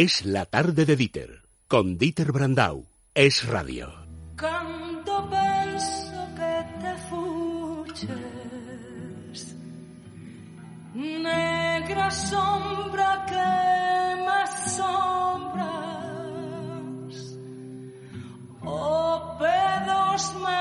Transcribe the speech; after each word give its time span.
Es 0.00 0.24
la 0.24 0.46
tarde 0.46 0.86
de 0.86 0.94
Dieter, 0.94 1.42
con 1.66 1.98
Dieter 1.98 2.30
Brandau. 2.30 2.86
Es 3.16 3.44
radio. 3.44 3.92
Canto 4.36 5.28
penso 5.28 6.24
que 6.36 6.64
te 6.78 6.96
fuches 7.08 8.06
Negra 10.94 12.12
sombra 12.12 13.26
que 13.26 13.34
me 14.22 14.36
asombras 14.44 15.66
Oh, 18.62 19.36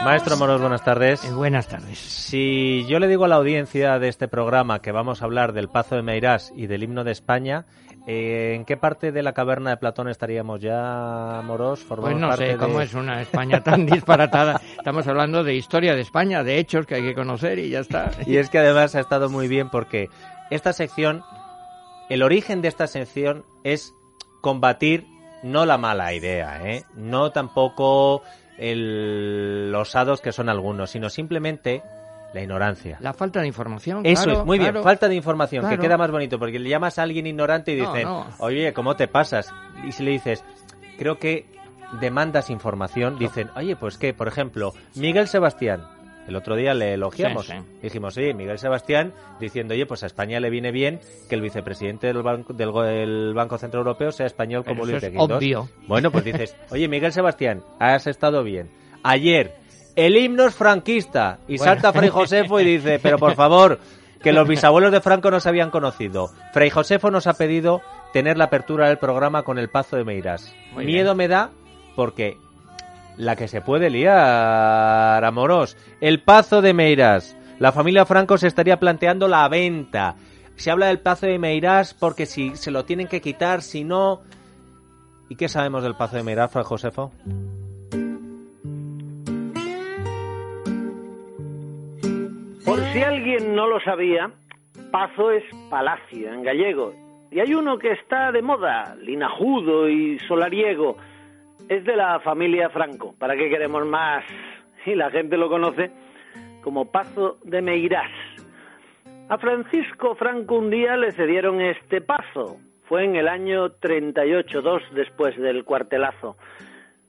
Maestro 0.04 0.38
Moros, 0.38 0.62
buenas 0.62 0.84
tardes. 0.84 1.24
Eh, 1.26 1.32
buenas 1.32 1.68
tardes. 1.68 2.00
Si 2.00 2.86
yo 2.88 2.98
le 3.00 3.08
digo 3.08 3.26
a 3.26 3.28
la 3.28 3.36
audiencia 3.36 4.00
de 4.00 4.08
este 4.08 4.28
programa 4.28 4.82
que 4.82 4.92
vamos 4.92 5.22
a 5.22 5.26
hablar 5.26 5.54
del 5.54 5.70
Pazo 5.70 5.96
de 5.96 6.02
Meirás 6.02 6.52
y 6.56 6.68
del 6.68 6.84
himno 6.84 7.04
de 7.04 7.12
España, 7.12 7.66
eh, 8.08 8.54
¿en 8.56 8.64
qué 8.66 8.78
parte 8.78 9.12
de 9.12 9.22
la 9.22 9.34
caverna 9.34 9.70
de 9.72 9.78
Platón 9.78 10.08
estaríamos 10.08 10.62
ya, 10.62 11.42
Moros? 11.44 11.80
Pues 11.82 11.88
¿Formamos 11.90 12.20
no 12.22 12.30
parte 12.30 12.46
sé 12.46 12.52
de- 12.54 12.58
cómo 12.58 12.82
es 12.82 12.94
una 12.94 13.22
España 13.22 13.62
tan 13.64 13.86
disparatada. 13.86 14.62
Estamos 14.78 15.06
hablando 15.08 15.44
de 15.44 15.56
historia 15.56 15.94
de 15.94 16.02
España, 16.02 16.44
de 16.44 16.58
hechos 16.58 16.86
que 16.86 16.96
hay 16.96 17.04
que 17.04 17.14
conocer 17.14 17.60
y 17.60 17.70
ya 17.70 17.80
está. 17.82 18.12
Y 18.26 18.38
es 18.38 18.50
que 18.50 18.60
además 18.60 18.96
ha 18.96 19.02
estado 19.02 19.30
muy 19.30 19.48
bien 19.48 19.70
porque 19.70 20.10
esta 20.50 20.72
sección, 20.74 21.24
el 22.10 22.24
origen 22.24 22.62
de 22.62 22.70
esta 22.70 22.88
sección 22.88 23.44
es 23.64 23.94
combatir 24.42 25.06
no 25.44 25.66
la 25.66 25.78
mala 25.78 26.14
idea, 26.14 26.62
¿eh? 26.68 26.84
no 26.96 27.32
tampoco 27.32 28.24
el- 28.58 29.72
los 29.72 29.96
hados 29.96 30.22
que 30.22 30.32
son 30.32 30.50
algunos, 30.50 30.90
sino 30.92 31.10
simplemente 31.10 31.84
la 32.38 32.44
ignorancia. 32.44 32.98
La 33.02 33.14
falta 33.14 33.42
de 33.42 33.48
información. 33.48 34.02
Eso 34.06 34.24
claro, 34.24 34.40
es, 34.42 34.46
muy 34.46 34.60
bien, 34.60 34.82
falta 34.84 35.08
de 35.08 35.16
información, 35.16 35.64
que 35.64 35.68
Claro. 35.70 35.82
queda 35.82 35.98
más 35.98 36.12
bonito, 36.12 36.40
porque 36.40 36.60
le 36.60 36.70
llamas 36.70 36.98
a 37.00 37.04
alguien 37.04 37.28
ignorante 37.28 37.72
y 37.74 37.76
dicen, 37.76 38.04
no. 38.04 38.28
oye, 38.40 38.72
¿cómo 38.74 38.96
te 38.96 39.08
pasas? 39.08 39.54
Y 39.88 39.92
si 39.92 40.04
le 40.04 40.12
dices, 40.12 40.44
creo 40.98 41.20
que 41.20 41.46
demandas 42.02 42.50
información, 42.50 43.18
dicen, 43.18 43.50
oye, 43.56 43.76
pues 43.76 43.98
qué, 43.98 44.14
por 44.14 44.28
ejemplo, 44.28 44.74
Miguel 44.96 45.28
Sebastián, 45.28 45.84
el 46.28 46.36
otro 46.36 46.58
día 46.58 46.74
le 46.74 46.94
elogiamos, 46.96 47.46
Sí, 47.46 47.54
sí. 47.54 47.60
dijimos, 47.82 48.14
sí, 48.14 48.34
Miguel 48.34 48.60
Sebastián, 48.60 49.14
diciendo, 49.40 49.74
oye, 49.74 49.86
pues 49.86 50.04
a 50.04 50.08
España 50.08 50.40
le 50.42 50.50
viene 50.50 50.72
bien 50.72 51.00
que 51.30 51.36
el 51.36 51.42
vicepresidente 51.42 52.08
del 52.08 52.22
Banco, 52.22 52.52
del, 52.54 52.74
del 52.74 53.34
Banco 53.34 53.58
Central 53.58 53.80
Europeo 53.82 54.12
sea 54.12 54.26
español 54.26 54.64
Pero 54.66 54.76
como 54.76 54.86
Luis 54.86 54.98
es 54.98 55.02
de 55.04 55.10
Guindos. 55.18 55.38
obvio. 55.38 55.70
Bueno, 55.88 56.12
pues 56.12 56.26
dices, 56.26 56.56
oye, 56.70 56.90
Miguel 56.90 57.14
Sebastián, 57.14 57.64
has 57.80 58.08
estado 58.08 58.44
bien. 58.44 58.70
Ayer, 59.04 59.56
el 59.98 60.16
himno 60.16 60.46
es 60.46 60.56
franquista. 60.56 61.40
Y 61.48 61.58
Bueno. 61.58 61.74
salta 61.74 61.92
Fray 61.92 62.10
Josefo 62.10 62.60
y 62.62 62.64
dice, 62.78 63.00
pero 63.02 63.18
por 63.18 63.36
favor, 63.36 63.80
que 64.22 64.32
los 64.32 64.48
bisabuelos 64.48 64.92
de 64.92 65.02
Franco 65.02 65.30
no 65.32 65.40
se 65.42 65.50
habían 65.50 65.72
conocido. 65.72 66.30
Fray 66.54 66.70
Josefo 66.70 67.12
nos 67.12 67.28
ha 67.28 67.34
pedido 67.34 67.82
tener 68.14 68.38
la 68.38 68.46
apertura 68.46 68.88
del 68.88 68.98
programa 69.00 69.44
con 69.44 69.58
el 69.58 69.70
Pazo 69.70 69.98
de 69.98 70.04
Meirás. 70.06 70.54
Muy 70.74 70.86
Miedo 70.86 71.14
me 71.16 71.28
da 71.28 71.50
porque 71.96 72.38
la 73.18 73.36
que 73.36 73.48
se 73.48 73.62
puede 73.62 73.90
liar, 73.90 75.26
amoros. 75.26 75.76
El 76.00 76.22
Pazo 76.22 76.62
de 76.62 76.74
Meirás. 76.74 77.36
La 77.60 77.72
familia 77.72 78.06
Franco 78.06 78.38
se 78.38 78.46
estaría 78.48 78.80
planteando 78.80 79.28
la 79.28 79.48
venta. 79.50 80.16
Se 80.56 80.70
habla 80.70 80.88
del 80.88 81.00
Pazo 81.00 81.26
de 81.26 81.40
Meirás 81.40 81.96
porque 81.96 82.28
si 82.28 82.56
se 82.56 82.70
lo 82.70 82.86
tienen 82.86 83.08
que 83.08 83.20
quitar, 83.22 83.64
si 83.64 83.84
no... 83.84 84.22
¿Y 85.30 85.36
qué 85.36 85.50
sabemos 85.50 85.82
del 85.84 85.96
Pazo 85.96 86.16
de 86.18 86.24
Meirás, 86.24 86.52
Fray 86.52 86.64
Josefo? 86.64 87.12
Por 92.68 92.82
si 92.92 93.02
alguien 93.02 93.56
no 93.56 93.66
lo 93.66 93.80
sabía, 93.80 94.30
Pazo 94.92 95.32
es 95.32 95.46
palacio 95.70 96.34
en 96.34 96.44
gallego. 96.44 96.94
Y 97.32 97.40
hay 97.40 97.54
uno 97.54 97.80
que 97.80 97.94
está 97.94 98.34
de 98.34 98.42
moda, 98.42 98.94
linajudo 99.02 99.88
y 99.88 100.20
solariego. 100.28 100.98
Es 101.70 101.86
de 101.86 101.96
la 101.96 102.20
familia 102.20 102.70
Franco. 102.70 103.16
¿Para 103.18 103.38
qué 103.38 103.50
queremos 103.50 103.86
más? 103.86 104.26
Y 104.86 104.96
la 104.96 105.10
gente 105.10 105.38
lo 105.38 105.48
conoce 105.48 105.92
como 106.62 106.92
Pazo 106.92 107.38
de 107.46 107.62
Meirás. 107.62 108.12
A 109.30 109.38
Francisco 109.38 110.16
Franco 110.16 110.56
un 110.56 110.70
día 110.70 110.98
le 110.98 111.14
cedieron 111.14 111.62
este 111.62 112.02
pazo. 112.02 112.58
Fue 112.90 113.06
en 113.06 113.16
el 113.16 113.30
año 113.30 113.72
38, 113.72 114.62
dos 114.62 114.84
después 114.92 115.38
del 115.38 115.64
cuartelazo. 115.64 116.36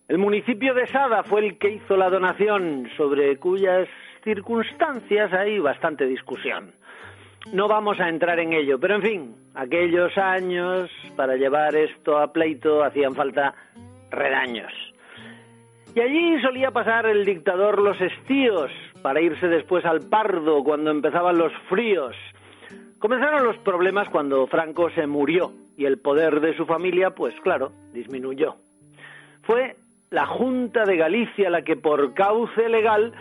El 0.07 0.19
municipio 0.19 0.73
de 0.73 0.87
Sada 0.87 1.25
fue 1.25 1.45
el 1.45 1.59
que 1.59 1.71
hizo 1.71 1.97
la 1.97 2.11
donación, 2.11 2.89
sobre 2.97 3.37
cuyas 3.39 3.89
circunstancias 4.23 5.33
hay 5.33 5.59
bastante 5.59 6.07
discusión. 6.07 6.73
No 7.53 7.69
vamos 7.69 7.99
a 8.01 8.09
entrar 8.09 8.39
en 8.41 8.53
ello, 8.53 8.79
pero 8.79 8.97
en 8.97 9.03
fin, 9.03 9.37
aquellos 9.55 10.17
años, 10.19 10.91
para 11.17 11.37
llevar 11.37 11.75
esto 11.77 12.19
a 12.19 12.33
pleito, 12.33 12.83
hacían 12.83 13.15
falta 13.15 13.55
redaños. 14.11 14.73
Y 15.95 16.01
allí 16.01 16.41
solía 16.43 16.71
pasar 16.71 17.07
el 17.07 17.25
dictador 17.25 17.81
los 17.81 18.01
estíos, 18.01 18.71
para 19.03 19.21
irse 19.21 19.49
después 19.49 19.85
al 19.85 20.03
Pardo 20.09 20.63
cuando 20.63 20.91
empezaban 20.91 21.39
los 21.39 21.53
fríos. 21.69 22.15
Comenzaron 22.99 23.45
los 23.45 23.57
problemas 23.59 24.09
cuando 24.09 24.47
Franco 24.47 24.91
se 24.91 25.07
murió 25.07 25.53
y 25.77 25.87
el 25.87 25.99
poder 25.99 26.41
de 26.41 26.57
su 26.57 26.67
familia, 26.67 27.11
pues 27.11 27.35
claro, 27.43 27.73
disminuyó. 27.93 28.57
Fue 29.43 29.77
la 30.11 30.27
Junta 30.27 30.85
de 30.85 30.97
Galicia 30.97 31.49
la 31.49 31.63
que 31.63 31.77
por 31.77 32.13
cauce 32.15 32.69
legal 32.69 33.13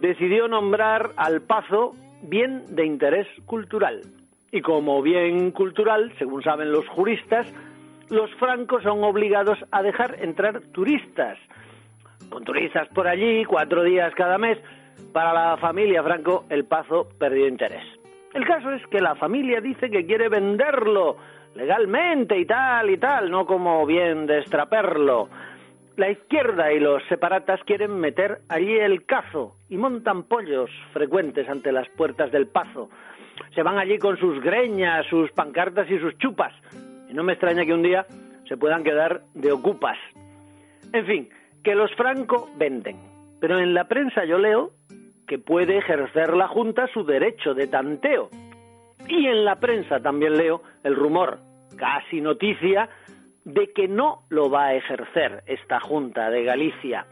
decidió 0.00 0.48
nombrar 0.48 1.10
al 1.16 1.42
Pazo 1.42 1.94
bien 2.22 2.64
de 2.74 2.86
interés 2.86 3.26
cultural. 3.46 4.00
Y 4.52 4.62
como 4.62 5.00
bien 5.02 5.52
cultural, 5.52 6.12
según 6.18 6.42
saben 6.42 6.72
los 6.72 6.86
juristas, 6.88 7.46
los 8.08 8.32
francos 8.34 8.82
son 8.82 9.04
obligados 9.04 9.58
a 9.70 9.82
dejar 9.82 10.16
entrar 10.20 10.60
turistas. 10.72 11.38
Con 12.28 12.44
turistas 12.44 12.88
por 12.88 13.06
allí, 13.06 13.44
cuatro 13.44 13.82
días 13.84 14.12
cada 14.14 14.38
mes, 14.38 14.58
para 15.12 15.32
la 15.32 15.56
familia 15.56 16.02
Franco 16.02 16.44
el 16.48 16.64
Pazo 16.64 17.08
perdió 17.18 17.46
interés. 17.46 17.84
El 18.34 18.46
caso 18.46 18.70
es 18.70 18.86
que 18.88 19.00
la 19.00 19.14
familia 19.16 19.60
dice 19.60 19.90
que 19.90 20.06
quiere 20.06 20.28
venderlo 20.28 21.16
legalmente 21.54 22.38
y 22.38 22.46
tal 22.46 22.90
y 22.90 22.98
tal, 22.98 23.30
no 23.30 23.44
como 23.44 23.84
bien 23.86 24.26
destraperlo. 24.26 25.28
La 26.00 26.10
izquierda 26.10 26.72
y 26.72 26.80
los 26.80 27.02
separatas 27.10 27.60
quieren 27.66 28.00
meter 28.00 28.38
allí 28.48 28.74
el 28.78 29.04
cazo 29.04 29.56
y 29.68 29.76
montan 29.76 30.22
pollos 30.22 30.70
frecuentes 30.94 31.46
ante 31.46 31.72
las 31.72 31.90
puertas 31.90 32.32
del 32.32 32.46
Pazo. 32.46 32.88
Se 33.54 33.62
van 33.62 33.76
allí 33.76 33.98
con 33.98 34.16
sus 34.16 34.40
greñas, 34.40 35.04
sus 35.10 35.30
pancartas 35.32 35.90
y 35.90 35.98
sus 35.98 36.16
chupas. 36.16 36.54
Y 37.10 37.12
no 37.12 37.22
me 37.22 37.34
extraña 37.34 37.66
que 37.66 37.74
un 37.74 37.82
día 37.82 38.06
se 38.48 38.56
puedan 38.56 38.82
quedar 38.82 39.24
de 39.34 39.52
ocupas. 39.52 39.98
En 40.94 41.04
fin, 41.04 41.28
que 41.62 41.74
los 41.74 41.94
Franco 41.96 42.48
venden. 42.56 42.96
Pero 43.38 43.58
en 43.58 43.74
la 43.74 43.84
prensa 43.84 44.24
yo 44.24 44.38
leo 44.38 44.70
que 45.28 45.38
puede 45.38 45.76
ejercer 45.76 46.32
la 46.34 46.48
Junta 46.48 46.86
su 46.94 47.04
derecho 47.04 47.52
de 47.52 47.66
tanteo. 47.66 48.30
Y 49.06 49.26
en 49.26 49.44
la 49.44 49.56
prensa 49.56 50.00
también 50.00 50.38
leo 50.38 50.62
el 50.82 50.96
rumor, 50.96 51.40
casi 51.76 52.22
noticia, 52.22 52.88
de 53.44 53.72
que 53.72 53.88
no 53.88 54.22
lo 54.28 54.50
va 54.50 54.66
a 54.66 54.74
ejercer 54.74 55.42
esta 55.46 55.80
Junta 55.80 56.30
de 56.30 56.44
Galicia. 56.44 57.06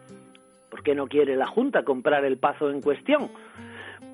¿Por 0.71 0.83
qué 0.83 0.94
no 0.94 1.06
quiere 1.06 1.37
la 1.37 1.47
Junta 1.47 1.84
comprar 1.84 2.25
el 2.25 2.39
pazo 2.39 2.71
en 2.71 2.83
cuestión? 2.83 3.31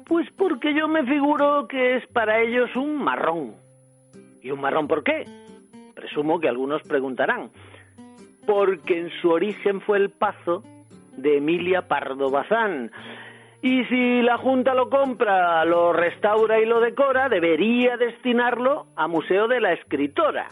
Pues 0.07 0.29
porque 0.37 0.75
yo 0.75 0.87
me 0.87 1.05
figuro 1.05 1.67
que 1.67 1.97
es 1.97 2.07
para 2.09 2.41
ellos 2.41 2.75
un 2.77 3.03
marrón. 3.03 3.55
¿Y 4.43 4.51
un 4.51 4.61
marrón 4.61 4.87
por 4.87 5.03
qué? 5.03 5.25
Presumo 5.95 6.39
que 6.39 6.49
algunos 6.49 6.83
preguntarán. 6.83 7.51
Porque 8.47 9.01
en 9.01 9.11
su 9.21 9.31
origen 9.31 9.81
fue 9.81 9.99
el 9.99 10.11
pazo 10.11 10.63
de 11.17 11.39
Emilia 11.39 11.89
Pardo 11.89 12.31
Bazán. 12.31 12.91
Y 13.63 13.85
si 13.85 14.21
la 14.21 14.37
Junta 14.37 14.75
lo 14.75 14.91
compra, 14.91 15.65
lo 15.65 15.95
restaura 15.95 16.61
y 16.61 16.67
lo 16.67 16.81
decora, 16.81 17.31
debería 17.31 17.97
destinarlo 17.97 18.87
a 18.95 19.09
Museo 19.09 19.49
de 19.49 19.61
la 19.61 19.73
Escritora. 19.73 20.49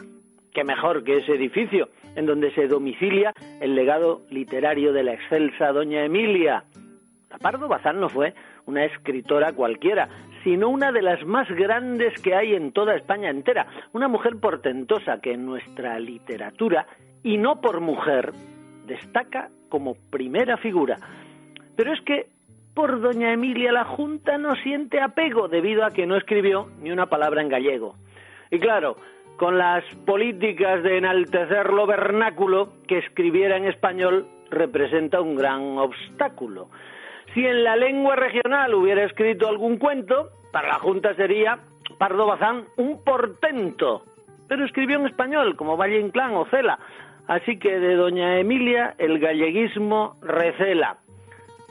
Que 0.52 0.64
mejor 0.64 1.02
que 1.04 1.18
ese 1.18 1.32
edificio, 1.32 1.88
en 2.14 2.26
donde 2.26 2.52
se 2.52 2.68
domicilia 2.68 3.32
el 3.60 3.74
legado 3.74 4.22
literario 4.30 4.92
de 4.92 5.02
la 5.02 5.14
excelsa 5.14 5.72
doña 5.72 6.04
Emilia. 6.04 6.64
La 7.30 7.38
Pardo 7.38 7.68
Bazán 7.68 8.00
no 8.00 8.08
fue 8.08 8.34
una 8.66 8.84
escritora 8.84 9.52
cualquiera, 9.52 10.08
sino 10.44 10.68
una 10.68 10.92
de 10.92 11.02
las 11.02 11.24
más 11.24 11.48
grandes 11.48 12.20
que 12.20 12.34
hay 12.34 12.54
en 12.54 12.72
toda 12.72 12.94
España 12.94 13.30
entera. 13.30 13.66
Una 13.92 14.08
mujer 14.08 14.36
portentosa 14.40 15.20
que 15.20 15.32
en 15.32 15.46
nuestra 15.46 15.98
literatura, 15.98 16.86
y 17.22 17.38
no 17.38 17.60
por 17.60 17.80
mujer, 17.80 18.32
destaca 18.86 19.48
como 19.68 19.94
primera 20.10 20.56
figura. 20.58 20.98
Pero 21.76 21.92
es 21.92 22.00
que 22.02 22.26
por 22.74 23.00
doña 23.00 23.32
Emilia 23.32 23.72
la 23.72 23.84
Junta 23.84 24.38
no 24.38 24.54
siente 24.56 25.00
apego 25.00 25.48
debido 25.48 25.84
a 25.84 25.90
que 25.90 26.06
no 26.06 26.16
escribió 26.16 26.68
ni 26.80 26.90
una 26.90 27.06
palabra 27.06 27.42
en 27.42 27.48
gallego. 27.48 27.94
Y 28.50 28.58
claro, 28.58 28.96
con 29.42 29.58
las 29.58 29.82
políticas 30.06 30.84
de 30.84 30.98
enaltecer 30.98 31.72
lo 31.72 31.84
vernáculo, 31.84 32.68
que 32.86 32.98
escribiera 32.98 33.56
en 33.56 33.64
español 33.64 34.28
representa 34.50 35.20
un 35.20 35.34
gran 35.34 35.78
obstáculo. 35.78 36.68
Si 37.34 37.44
en 37.44 37.64
la 37.64 37.74
lengua 37.74 38.14
regional 38.14 38.72
hubiera 38.72 39.02
escrito 39.02 39.48
algún 39.48 39.78
cuento, 39.78 40.28
para 40.52 40.68
la 40.68 40.74
Junta 40.74 41.12
sería 41.14 41.58
Pardo 41.98 42.26
Bazán 42.26 42.66
un 42.76 43.02
portento. 43.02 44.04
pero 44.46 44.64
escribió 44.64 45.00
en 45.00 45.06
español, 45.06 45.56
como 45.56 45.76
Valle 45.76 45.98
Inclán 45.98 46.36
o 46.36 46.44
Cela. 46.44 46.78
Así 47.26 47.58
que 47.58 47.80
de 47.80 47.96
doña 47.96 48.38
Emilia 48.38 48.94
el 48.98 49.18
galleguismo 49.18 50.18
recela. 50.22 50.98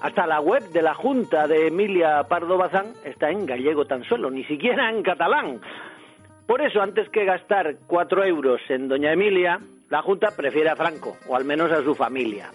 Hasta 0.01 0.27
la 0.27 0.41
web 0.41 0.63
de 0.73 0.81
la 0.81 0.93
Junta 0.93 1.47
de 1.47 1.67
Emilia 1.67 2.23
Pardo 2.27 2.57
Bazán 2.57 2.87
está 3.05 3.29
en 3.29 3.45
gallego 3.45 3.85
tan 3.85 4.03
solo, 4.03 4.29
ni 4.29 4.43
siquiera 4.43 4.89
en 4.89 5.03
catalán. 5.03 5.61
Por 6.51 6.61
eso, 6.61 6.81
antes 6.81 7.07
que 7.07 7.23
gastar 7.23 7.75
cuatro 7.87 8.25
euros 8.25 8.59
en 8.67 8.89
doña 8.89 9.13
Emilia, 9.13 9.61
la 9.89 10.01
Junta 10.01 10.31
prefiere 10.35 10.69
a 10.69 10.75
Franco, 10.75 11.15
o 11.29 11.37
al 11.37 11.45
menos 11.45 11.71
a 11.71 11.81
su 11.81 11.95
familia. 11.95 12.49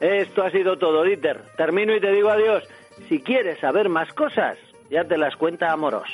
Esto 0.00 0.42
ha 0.42 0.50
sido 0.50 0.76
todo, 0.76 1.04
Dieter. 1.04 1.40
Termino 1.56 1.94
y 1.94 2.00
te 2.00 2.10
digo 2.10 2.30
adiós. 2.30 2.64
Si 3.08 3.20
quieres 3.20 3.60
saber 3.60 3.88
más 3.88 4.12
cosas, 4.12 4.58
ya 4.90 5.04
te 5.04 5.16
las 5.18 5.36
cuenta 5.36 5.70
Amoros. 5.70 6.08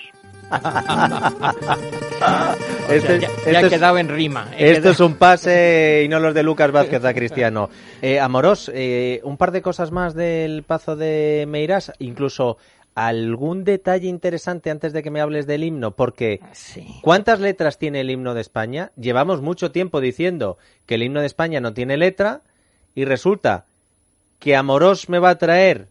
Este- 2.90 3.20
ya, 3.20 3.28
este 3.28 3.52
ya 3.52 3.60
he 3.60 3.64
es- 3.64 3.70
quedado 3.72 3.96
en 3.96 4.08
rima. 4.10 4.48
he 4.58 4.66
Esto 4.72 4.82
quedado- 4.82 4.90
es 4.92 5.00
un 5.00 5.14
pase 5.16 6.02
y 6.04 6.08
no 6.08 6.20
los 6.20 6.34
de 6.34 6.42
Lucas 6.42 6.70
Vázquez 6.72 7.02
a 7.06 7.14
Cristiano. 7.14 7.70
Eh, 8.02 8.20
Amorós, 8.20 8.70
eh, 8.74 9.20
un 9.24 9.38
par 9.38 9.50
de 9.52 9.62
cosas 9.62 9.92
más 9.92 10.14
del 10.14 10.62
Pazo 10.64 10.94
de 10.96 11.46
Meirás, 11.48 11.90
incluso 12.00 12.58
algún 12.94 13.64
detalle 13.64 14.08
interesante 14.08 14.70
antes 14.70 14.92
de 14.92 15.02
que 15.02 15.10
me 15.10 15.20
hables 15.20 15.46
del 15.46 15.64
himno, 15.64 15.92
porque 15.96 16.40
Sí. 16.52 16.86
¿cuántas 17.02 17.40
letras 17.40 17.78
tiene 17.78 18.00
el 18.00 18.10
himno 18.10 18.34
de 18.34 18.40
España? 18.42 18.92
Llevamos 18.96 19.40
mucho 19.40 19.70
tiempo 19.72 20.00
diciendo 20.00 20.58
que 20.86 20.96
el 20.96 21.02
himno 21.02 21.20
de 21.20 21.26
España 21.26 21.60
no 21.60 21.72
tiene 21.74 21.96
letra 21.96 22.42
y 22.94 23.04
resulta 23.04 23.64
que 24.38 24.56
Amorós 24.56 25.08
me 25.08 25.18
va 25.18 25.30
a 25.30 25.38
traer 25.38 25.88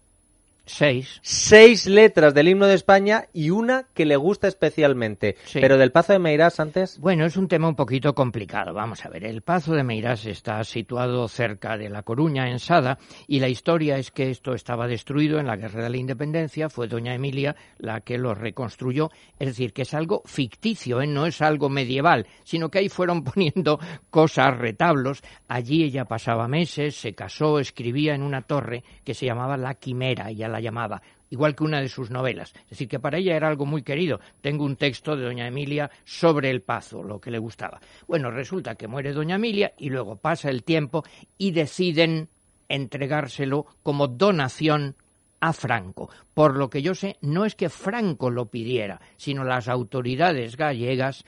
Seis. 0.64 1.20
seis 1.22 1.86
letras 1.86 2.34
del 2.34 2.48
himno 2.48 2.66
de 2.66 2.74
España 2.74 3.26
y 3.32 3.50
una 3.50 3.86
que 3.94 4.06
le 4.06 4.16
gusta 4.16 4.48
especialmente. 4.48 5.36
Sí. 5.44 5.60
Pero 5.60 5.76
del 5.76 5.92
Pazo 5.92 6.12
de 6.12 6.18
Meirás 6.18 6.60
antes... 6.60 6.98
Bueno, 6.98 7.26
es 7.26 7.36
un 7.36 7.48
tema 7.48 7.68
un 7.68 7.74
poquito 7.74 8.14
complicado. 8.14 8.72
Vamos 8.72 9.04
a 9.04 9.08
ver, 9.08 9.24
el 9.24 9.42
Pazo 9.42 9.74
de 9.74 9.82
Meirás 9.82 10.24
está 10.26 10.62
situado 10.64 11.26
cerca 11.28 11.76
de 11.76 11.88
La 11.88 12.02
Coruña, 12.02 12.48
en 12.48 12.58
Sada, 12.58 12.98
y 13.26 13.40
la 13.40 13.48
historia 13.48 13.98
es 13.98 14.10
que 14.10 14.30
esto 14.30 14.54
estaba 14.54 14.86
destruido 14.86 15.38
en 15.38 15.46
la 15.46 15.56
Guerra 15.56 15.82
de 15.82 15.90
la 15.90 15.96
Independencia, 15.96 16.68
fue 16.68 16.88
doña 16.88 17.14
Emilia 17.14 17.56
la 17.78 18.00
que 18.00 18.18
lo 18.18 18.34
reconstruyó, 18.34 19.10
es 19.38 19.48
decir, 19.48 19.72
que 19.72 19.82
es 19.82 19.94
algo 19.94 20.22
ficticio, 20.24 21.00
¿eh? 21.00 21.06
no 21.06 21.26
es 21.26 21.42
algo 21.42 21.68
medieval, 21.68 22.26
sino 22.44 22.70
que 22.70 22.78
ahí 22.78 22.88
fueron 22.88 23.24
poniendo 23.24 23.78
cosas, 24.10 24.56
retablos. 24.56 25.22
Allí 25.48 25.82
ella 25.82 26.04
pasaba 26.04 26.48
meses, 26.48 26.96
se 26.96 27.14
casó, 27.14 27.58
escribía 27.58 28.14
en 28.14 28.22
una 28.22 28.42
torre 28.42 28.84
que 29.04 29.14
se 29.14 29.26
llamaba 29.26 29.56
La 29.56 29.74
Quimera, 29.74 30.30
ella 30.30 30.48
la 30.52 30.60
llamaba 30.60 31.02
igual 31.32 31.56
que 31.56 31.64
una 31.64 31.80
de 31.80 31.88
sus 31.88 32.10
novelas. 32.10 32.52
Es 32.64 32.70
decir, 32.70 32.88
que 32.88 33.00
para 33.00 33.16
ella 33.16 33.34
era 33.34 33.48
algo 33.48 33.64
muy 33.64 33.82
querido. 33.82 34.20
Tengo 34.42 34.66
un 34.66 34.76
texto 34.76 35.16
de 35.16 35.24
doña 35.24 35.48
Emilia 35.48 35.90
sobre 36.04 36.50
el 36.50 36.60
pazo, 36.60 37.02
lo 37.02 37.20
que 37.22 37.30
le 37.30 37.38
gustaba. 37.38 37.80
Bueno, 38.06 38.30
resulta 38.30 38.74
que 38.74 38.86
muere 38.86 39.14
doña 39.14 39.36
Emilia 39.36 39.72
y 39.78 39.88
luego 39.88 40.16
pasa 40.16 40.50
el 40.50 40.62
tiempo 40.62 41.04
y 41.38 41.52
deciden 41.52 42.28
entregárselo 42.68 43.64
como 43.82 44.08
donación 44.08 44.94
a 45.40 45.54
Franco. 45.54 46.10
Por 46.34 46.58
lo 46.58 46.68
que 46.68 46.82
yo 46.82 46.94
sé, 46.94 47.16
no 47.22 47.46
es 47.46 47.54
que 47.54 47.70
Franco 47.70 48.28
lo 48.28 48.46
pidiera, 48.46 49.00
sino 49.16 49.42
las 49.42 49.68
autoridades 49.68 50.56
gallegas 50.56 51.24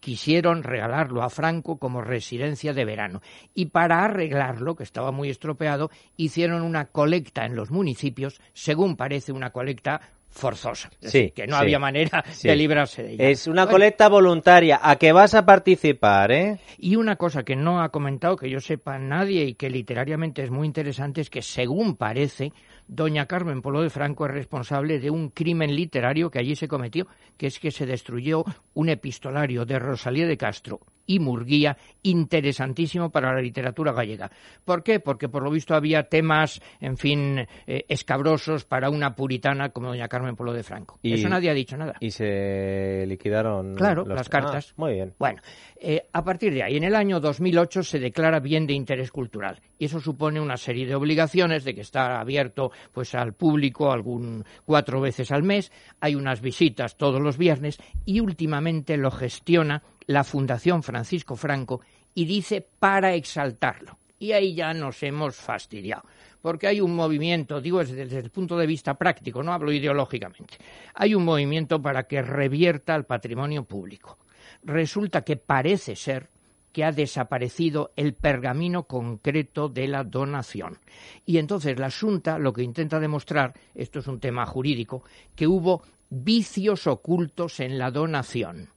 quisieron 0.00 0.62
regalarlo 0.62 1.22
a 1.22 1.30
Franco 1.30 1.78
como 1.78 2.00
residencia 2.02 2.72
de 2.72 2.84
verano. 2.84 3.20
Y 3.54 3.66
para 3.66 4.02
arreglarlo, 4.04 4.74
que 4.74 4.82
estaba 4.82 5.12
muy 5.12 5.30
estropeado, 5.30 5.90
hicieron 6.16 6.62
una 6.62 6.86
colecta 6.86 7.44
en 7.44 7.54
los 7.54 7.70
municipios, 7.70 8.40
según 8.52 8.96
parece 8.96 9.32
una 9.32 9.50
colecta 9.50 10.00
forzosa. 10.32 10.90
Es 11.00 11.10
Sí, 11.10 11.18
decir, 11.18 11.32
que 11.34 11.46
no 11.48 11.56
sí, 11.56 11.62
había 11.62 11.78
manera 11.80 12.22
sí. 12.30 12.46
de 12.48 12.54
librarse 12.54 13.02
de 13.02 13.12
ella. 13.14 13.28
Es 13.30 13.46
una 13.48 13.62
Bueno, 13.64 13.72
colecta 13.72 14.08
voluntaria. 14.08 14.78
¿A 14.80 14.94
que 14.96 15.10
vas 15.12 15.34
a 15.34 15.44
participar, 15.44 16.30
eh? 16.30 16.60
Y 16.78 16.94
una 16.96 17.16
cosa 17.16 17.42
que 17.42 17.56
no 17.56 17.82
ha 17.82 17.88
comentado, 17.88 18.36
que 18.36 18.48
yo 18.48 18.60
sepa 18.60 18.96
nadie 18.98 19.44
y 19.44 19.54
que 19.54 19.68
literariamente 19.70 20.42
es 20.44 20.50
muy 20.50 20.66
interesante, 20.68 21.20
es 21.20 21.30
que 21.30 21.42
según 21.42 21.96
parece, 21.96 22.52
doña 22.92 23.26
Carmen 23.26 23.62
Polo 23.62 23.82
de 23.82 23.88
Franco 23.90 24.26
es 24.26 24.32
responsable 24.32 24.98
de 24.98 25.10
un 25.10 25.30
crimen 25.30 25.74
literario 25.74 26.28
que 26.30 26.40
allí 26.40 26.56
se 26.56 26.66
cometió, 26.68 27.06
que 27.36 27.46
es 27.46 27.60
que 27.60 27.70
se 27.70 27.86
destruyó 27.86 28.44
un 28.74 28.88
epistolario 28.88 29.64
de 29.64 29.78
Rosalía 29.78 30.26
de 30.26 30.36
Castro 30.36 30.80
y 31.06 31.18
Murguía 31.18 31.76
interesantísimo 32.02 33.10
para 33.10 33.34
la 33.34 33.40
literatura 33.40 33.92
gallega. 33.92 34.30
¿Por 34.64 34.82
qué? 34.84 35.00
Porque 35.00 35.28
por 35.28 35.42
lo 35.42 35.50
visto 35.50 35.74
había 35.74 36.04
temas, 36.04 36.60
en 36.80 36.96
fin, 36.96 37.38
eh, 37.66 37.84
escabrosos 37.88 38.64
para 38.64 38.90
una 38.90 39.14
puritana 39.16 39.70
como 39.70 39.88
doña 39.88 40.06
Carmen 40.08 40.36
Polo 40.36 40.52
de 40.52 40.62
Franco. 40.62 40.98
Y- 41.02 41.14
Eso 41.14 41.28
nadie 41.28 41.50
ha 41.50 41.54
dicho 41.54 41.76
nada. 41.76 41.94
Y 42.00 42.10
se 42.10 43.04
liquidaron. 43.08 43.74
Claro, 43.74 44.04
los- 44.04 44.16
las 44.16 44.28
cartas. 44.28 44.68
Ah, 44.70 44.74
muy 44.76 44.92
bien. 44.94 45.14
Bueno, 45.18 45.42
eh, 45.80 46.06
a 46.12 46.22
partir 46.22 46.52
de 46.54 46.62
ahí, 46.62 46.76
en 46.76 46.84
el 46.84 46.94
año 46.94 47.18
2008 47.18 47.82
se 47.82 47.98
declara 47.98 48.38
bien 48.38 48.66
de 48.68 48.74
interés 48.74 49.10
cultural 49.10 49.60
y 49.78 49.86
eso 49.86 49.98
supone 50.00 50.40
una 50.40 50.56
serie 50.56 50.86
de 50.86 50.94
obligaciones 50.94 51.64
de 51.64 51.74
que 51.74 51.80
está 51.80 52.20
abierto 52.20 52.70
pues 52.92 53.14
al 53.14 53.34
público 53.34 53.92
algún 53.92 54.44
cuatro 54.64 55.00
veces 55.00 55.30
al 55.30 55.42
mes, 55.42 55.72
hay 56.00 56.14
unas 56.14 56.40
visitas 56.40 56.96
todos 56.96 57.20
los 57.20 57.38
viernes 57.38 57.78
y 58.04 58.20
últimamente 58.20 58.96
lo 58.96 59.10
gestiona 59.10 59.82
la 60.06 60.24
Fundación 60.24 60.82
Francisco 60.82 61.36
Franco 61.36 61.80
y 62.14 62.24
dice 62.24 62.66
para 62.78 63.14
exaltarlo. 63.14 63.98
Y 64.18 64.32
ahí 64.32 64.54
ya 64.54 64.74
nos 64.74 65.02
hemos 65.02 65.36
fastidiado, 65.36 66.02
porque 66.42 66.66
hay 66.66 66.82
un 66.82 66.94
movimiento, 66.94 67.60
digo 67.60 67.78
desde, 67.78 68.18
el 68.18 68.30
punto 68.30 68.58
de 68.58 68.66
vista 68.66 68.94
práctico, 68.94 69.42
no 69.42 69.52
hablo 69.52 69.72
ideológicamente, 69.72 70.58
hay 70.94 71.14
un 71.14 71.24
movimiento 71.24 71.80
para 71.80 72.02
que 72.02 72.20
revierta 72.20 72.94
el 72.94 73.04
patrimonio 73.04 73.64
público 73.64 74.18
resulta 74.62 75.22
que 75.22 75.36
parece 75.36 75.96
ser 75.96 76.28
que 76.72 76.84
ha 76.84 76.92
desaparecido 76.92 77.92
el 77.96 78.14
pergamino 78.14 78.84
concreto 78.84 79.68
de 79.68 79.88
la 79.88 80.04
donación. 80.04 80.78
Y 81.26 81.38
entonces 81.38 81.78
la 81.78 81.90
Junta 81.90 82.38
lo 82.38 82.52
que 82.52 82.62
intenta 82.62 83.00
demostrar, 83.00 83.54
esto 83.74 83.98
es 83.98 84.06
un 84.06 84.20
tema 84.20 84.46
jurídico, 84.46 85.02
que 85.34 85.46
hubo 85.46 85.82
vicios 86.08 86.86
ocultos 86.86 87.60
en 87.60 87.78
la 87.78 87.90
donación. 87.90 88.70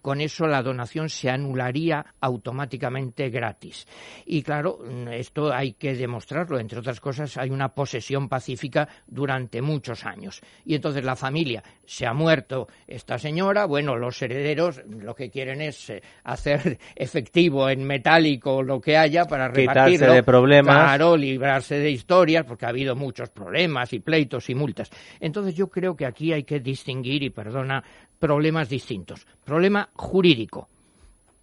Con 0.00 0.20
eso 0.20 0.46
la 0.46 0.62
donación 0.62 1.08
se 1.08 1.30
anularía 1.30 2.04
automáticamente 2.20 3.28
gratis. 3.30 3.86
Y 4.26 4.42
claro, 4.42 4.78
esto 5.10 5.52
hay 5.52 5.72
que 5.74 5.94
demostrarlo. 5.94 6.58
Entre 6.58 6.78
otras 6.78 7.00
cosas, 7.00 7.36
hay 7.36 7.50
una 7.50 7.68
posesión 7.74 8.28
pacífica 8.28 8.88
durante 9.06 9.62
muchos 9.62 10.04
años. 10.04 10.40
Y 10.64 10.74
entonces 10.74 11.04
la 11.04 11.16
familia 11.16 11.62
se 11.84 12.06
ha 12.06 12.12
muerto 12.12 12.68
esta 12.86 13.18
señora. 13.18 13.66
Bueno, 13.66 13.96
los 13.96 14.20
herederos 14.22 14.80
lo 14.88 15.14
que 15.14 15.30
quieren 15.30 15.60
es 15.60 15.90
eh, 15.90 16.02
hacer 16.24 16.78
efectivo 16.96 17.68
en 17.68 17.84
metálico 17.84 18.62
lo 18.62 18.80
que 18.80 18.96
haya 18.96 19.24
para 19.24 19.50
Quitarse 19.50 19.66
repartirlo. 19.66 20.12
de 20.14 20.22
problemas. 20.22 20.74
Claro, 20.76 21.16
librarse 21.16 21.78
de 21.78 21.90
historias, 21.90 22.44
porque 22.44 22.66
ha 22.66 22.70
habido 22.70 22.96
muchos 22.96 23.30
problemas 23.30 23.92
y 23.92 24.00
pleitos 24.00 24.48
y 24.50 24.54
multas. 24.54 24.90
Entonces 25.18 25.54
yo 25.54 25.68
creo 25.68 25.96
que 25.96 26.06
aquí 26.06 26.32
hay 26.32 26.44
que 26.44 26.60
distinguir, 26.60 27.22
y 27.22 27.30
perdona, 27.30 27.82
problemas 28.18 28.68
distintos. 28.68 29.26
Problema 29.44 29.89
jurídico, 29.94 30.68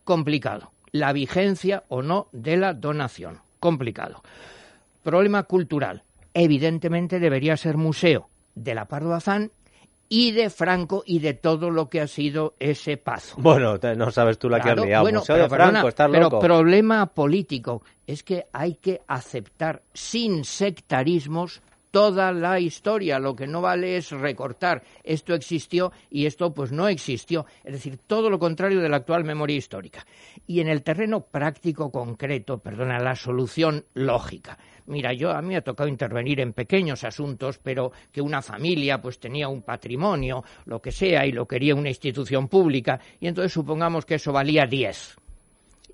complicado. 0.03 0.71
La 0.91 1.13
vigencia 1.13 1.83
o 1.89 2.01
no 2.01 2.27
de 2.31 2.57
la 2.57 2.73
donación, 2.73 3.39
complicado. 3.59 4.23
Problema 5.03 5.43
cultural, 5.43 6.03
evidentemente 6.33 7.19
debería 7.19 7.57
ser 7.57 7.77
museo 7.77 8.29
de 8.55 8.73
la 8.73 8.85
Pardo 8.85 9.09
Bazán 9.09 9.51
y 10.09 10.31
de 10.31 10.49
Franco 10.49 11.03
y 11.05 11.19
de 11.19 11.33
todo 11.33 11.69
lo 11.69 11.89
que 11.89 12.01
ha 12.01 12.07
sido 12.07 12.55
ese 12.59 12.97
pazo. 12.97 13.35
Bueno, 13.39 13.77
no 13.77 14.11
sabes 14.11 14.37
tú 14.39 14.49
la 14.49 14.61
que 14.61 14.69
has 14.69 14.77
liado. 14.77 15.03
bueno, 15.03 15.19
Museo 15.19 15.35
pero 15.35 15.43
de 15.43 15.49
Franco, 15.49 15.71
perdona, 15.71 15.89
estás 15.89 16.11
pero 16.11 16.23
loco. 16.23 16.39
problema 16.39 17.05
político 17.07 17.83
es 18.05 18.23
que 18.23 18.47
hay 18.53 18.75
que 18.75 19.01
aceptar 19.07 19.81
sin 19.93 20.45
sectarismos 20.45 21.61
toda 21.97 22.31
la 22.31 22.59
historia. 22.59 23.17
Lo 23.17 23.35
que 23.35 23.47
no 23.47 23.59
vale 23.59 23.97
es 23.97 24.11
recortar 24.11 24.83
esto 25.03 25.33
existió 25.33 25.91
y 26.11 26.27
esto 26.27 26.53
pues 26.53 26.71
no 26.71 26.87
existió. 26.87 27.47
Es 27.63 27.73
decir, 27.73 27.97
todo 28.05 28.29
lo 28.29 28.37
contrario 28.37 28.81
de 28.81 28.87
la 28.87 28.97
actual 28.97 29.23
memoria 29.23 29.57
histórica. 29.57 30.05
Y 30.45 30.59
en 30.59 30.67
el 30.67 30.83
terreno 30.83 31.21
práctico 31.21 31.91
concreto, 31.91 32.59
perdona, 32.59 32.99
la 32.99 33.15
solución 33.15 33.83
lógica. 33.95 34.59
Mira, 34.85 35.11
yo 35.11 35.31
a 35.31 35.41
mí 35.41 35.47
me 35.47 35.55
ha 35.55 35.63
tocado 35.63 35.89
intervenir 35.89 36.39
en 36.39 36.53
pequeños 36.53 37.03
asuntos, 37.03 37.57
pero 37.57 37.91
que 38.11 38.21
una 38.21 38.43
familia 38.43 39.01
pues 39.01 39.19
tenía 39.19 39.47
un 39.47 39.63
patrimonio, 39.63 40.43
lo 40.65 40.79
que 40.79 40.91
sea, 40.91 41.25
y 41.25 41.31
lo 41.31 41.47
quería 41.47 41.73
una 41.73 41.89
institución 41.89 42.47
pública, 42.47 42.99
y 43.19 43.25
entonces 43.25 43.53
supongamos 43.53 44.05
que 44.05 44.15
eso 44.15 44.31
valía 44.31 44.67
10 44.67 45.17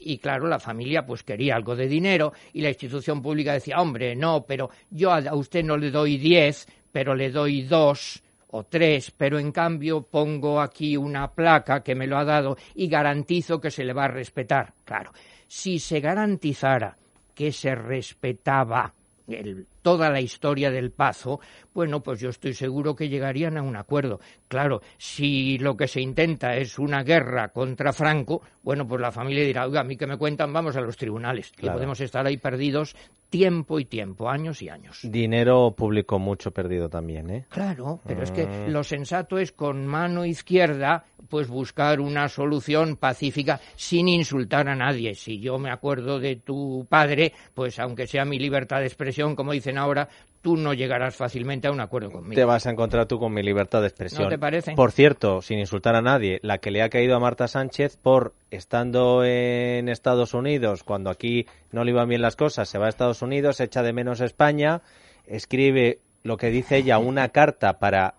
y 0.06 0.18
claro, 0.18 0.48
la 0.48 0.60
familia 0.60 1.06
pues 1.06 1.24
quería 1.24 1.56
algo 1.56 1.76
de 1.76 1.88
dinero 1.88 2.34
y 2.54 2.62
la 2.62 2.70
institución 2.70 3.22
pública 3.22 3.54
decía, 3.54 3.80
hombre, 3.80 4.16
no, 4.16 4.46
pero 4.46 4.70
yo 4.90 5.12
a 5.12 5.36
usted 5.36 5.64
no 5.64 5.78
le 5.78 5.92
doy 5.92 6.18
10, 6.18 6.68
pero 6.92 7.16
le 7.16 7.32
doy 7.32 7.64
dos 7.64 8.22
o 8.48 8.64
tres, 8.66 9.12
pero 9.12 9.40
en 9.40 9.52
cambio 9.52 10.04
pongo 10.04 10.62
aquí 10.62 10.96
una 10.96 11.32
placa 11.32 11.82
que 11.82 11.96
me 11.96 12.06
lo 12.06 12.18
ha 12.18 12.24
dado 12.24 12.56
y 12.76 12.88
garantizo 12.88 13.60
que 13.60 13.72
se 13.72 13.84
le 13.84 13.94
va 13.94 14.06
a 14.06 14.10
respetar. 14.10 14.74
Claro, 14.86 15.12
si 15.48 15.80
se 15.80 16.00
garantizara 16.00 16.96
que 17.34 17.52
se 17.52 17.74
respetaba 17.74 18.94
el 19.28 19.66
toda 19.84 20.10
la 20.10 20.20
historia 20.20 20.72
del 20.72 20.90
Pazo, 20.92 21.40
bueno, 21.74 22.02
pues 22.02 22.20
yo 22.20 22.30
estoy 22.30 22.54
seguro 22.56 22.96
que 22.96 23.10
llegarían 23.10 23.58
a 23.58 23.62
un 23.62 23.76
acuerdo. 23.76 24.20
Claro, 24.48 24.82
si 24.98 25.60
lo 25.60 25.78
que 25.78 25.88
se 25.88 26.02
intenta 26.02 26.56
es 26.56 26.80
una 26.80 27.04
guerra 27.04 27.50
contra 27.50 27.94
Franco, 27.94 28.42
bueno, 28.64 28.88
pues 28.88 29.00
la 29.02 29.12
familia 29.12 29.44
dirá, 29.46 29.68
oiga, 29.68 29.82
a 29.82 29.84
mí 29.84 29.96
que 29.98 30.08
me 30.08 30.18
cuentan, 30.18 30.52
vamos 30.52 30.76
a 30.76 30.82
los 30.82 30.98
tribunales. 30.98 31.52
Y 31.62 31.70
podemos 31.70 32.00
estar 32.02 32.26
ahí 32.26 32.38
perdidos 32.38 32.96
tiempo 33.30 33.80
y 33.80 33.86
tiempo, 33.86 34.30
años 34.30 34.62
y 34.62 34.70
años. 34.70 35.00
Dinero 35.04 35.74
público 35.76 36.20
mucho 36.20 36.52
perdido 36.52 36.88
también, 36.88 37.30
¿eh? 37.32 37.46
Claro, 37.50 38.00
pero 38.06 38.24
es 38.24 38.32
que 38.32 38.46
Mm. 38.46 38.72
lo 38.72 38.84
sensato 38.84 39.38
es 39.38 39.52
con 39.52 39.86
mano 39.88 40.24
izquierda 40.26 41.06
pues 41.30 41.48
buscar 41.48 42.00
una 42.00 42.30
solución 42.30 42.96
pacífica 42.96 43.60
sin 43.76 44.08
insultar 44.08 44.68
a 44.70 44.76
nadie. 44.76 45.16
Si 45.16 45.40
yo 45.40 45.58
me 45.58 45.72
acuerdo 45.72 46.20
de 46.20 46.36
tu 46.36 46.86
padre, 46.88 47.34
pues 47.56 47.80
aunque 47.80 48.06
sea 48.06 48.24
mi 48.24 48.38
libertad 48.38 48.80
de 48.82 48.86
expresión, 48.86 49.36
como 49.36 49.52
dicen 49.52 49.73
ahora, 49.78 50.10
tú 50.44 50.58
no 50.58 50.74
llegarás 50.74 51.16
fácilmente 51.16 51.68
a 51.68 51.72
un 51.72 51.80
acuerdo 51.80 52.12
conmigo. 52.12 52.36
Te 52.36 52.44
vas 52.44 52.68
a 52.68 52.72
encontrar 52.72 53.08
tú 53.08 53.18
con 53.18 53.34
mi 53.34 53.42
libertad 53.42 53.82
de 53.82 53.88
expresión. 53.88 54.24
¿No 54.24 54.30
te 54.30 54.38
parece? 54.38 54.74
Por 54.74 54.92
cierto, 54.92 55.42
sin 55.42 55.58
insultar 55.58 55.96
a 55.96 56.02
nadie, 56.02 56.40
la 56.44 56.58
que 56.58 56.70
le 56.70 56.82
ha 56.82 56.90
caído 56.90 57.16
a 57.16 57.20
Marta 57.20 57.48
Sánchez 57.48 57.98
por 57.98 58.34
estando 58.52 59.24
en 59.24 59.88
Estados 59.88 60.34
Unidos, 60.34 60.84
cuando 60.84 61.10
aquí 61.10 61.48
no 61.72 61.86
le 61.86 61.92
iban 61.92 62.10
bien 62.10 62.22
las 62.22 62.36
cosas, 62.36 62.68
se 62.68 62.78
va 62.78 62.88
a 62.88 62.90
Estados 62.90 63.22
Unidos, 63.22 63.62
echa 63.62 63.82
de 63.84 63.94
menos 63.94 64.20
a 64.20 64.26
España, 64.26 64.82
escribe 65.26 66.00
lo 66.24 66.36
que 66.36 66.50
dice 66.50 66.78
ella, 66.78 66.98
una 66.98 67.30
carta 67.30 67.80
para 67.80 68.16